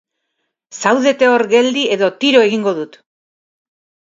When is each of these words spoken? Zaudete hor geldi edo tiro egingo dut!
Zaudete 0.83 1.29
hor 1.33 1.45
geldi 1.51 1.83
edo 1.99 2.09
tiro 2.25 2.41
egingo 2.47 2.77
dut! 2.81 2.99